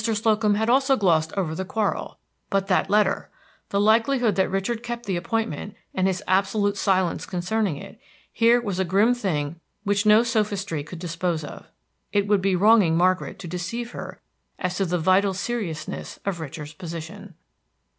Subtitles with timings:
[0.03, 2.17] Slocum had also glossed over the quarrel;
[2.49, 3.29] but that letter!
[3.69, 8.01] the likelihood that Richard kept the appointment, and his absolute silence concerning it,
[8.33, 11.67] here was a grim thing which no sophistry could dispose of.
[12.11, 14.19] It would be wronging Margaret to deceive her
[14.57, 17.35] as to the vital seriousness of Richard's position.